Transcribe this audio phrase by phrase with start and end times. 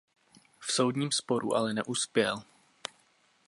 [0.59, 2.43] V soudním sporu ale neuspěl.